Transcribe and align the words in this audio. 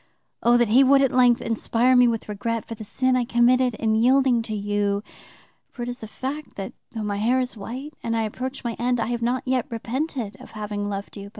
O, 0.41 0.57
that 0.57 0.69
He 0.69 0.83
would 0.83 1.03
at 1.03 1.11
length 1.11 1.41
inspire 1.43 1.95
me 1.95 2.07
with 2.07 2.27
regret 2.27 2.65
for 2.65 2.73
the 2.73 2.83
sin 2.83 3.15
I 3.15 3.23
committed 3.23 3.75
in 3.75 3.93
yielding 3.93 4.41
to 4.41 4.55
you; 4.55 5.03
for 5.69 5.83
it 5.83 5.89
is 5.89 6.01
a 6.01 6.07
fact 6.07 6.55
that, 6.55 6.73
though 6.93 7.03
my 7.03 7.17
hair 7.17 7.39
is 7.39 7.55
white 7.55 7.93
and 8.01 8.17
I 8.17 8.23
approach 8.23 8.63
my 8.63 8.73
end, 8.79 8.99
I 8.99 9.09
have 9.11 9.21
not 9.21 9.43
yet 9.45 9.67
repented 9.69 10.37
of 10.39 10.53
having 10.53 10.89
loved 10.89 11.17
you. 11.17 11.29